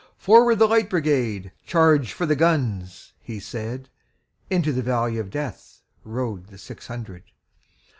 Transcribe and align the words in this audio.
"Forward, 0.17 0.55
the 0.55 0.65
Light 0.67 0.89
Brigade! 0.89 1.51
Charge 1.63 2.11
for 2.11 2.25
the 2.25 2.35
guns!" 2.35 3.13
he 3.21 3.39
said:Into 3.39 4.73
the 4.73 4.81
valley 4.81 5.19
of 5.19 5.29
DeathRode 5.29 6.47
the 6.47 6.57
six 6.57 6.87
hundred. 6.87 7.21